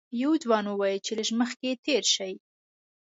یوه 0.21 0.37
ځوان 0.43 0.65
وویل 0.67 0.99
چې 1.05 1.11
لږ 1.17 1.29
مخکې 1.41 1.71
تېر 1.85 2.03
شئ. 2.13 2.33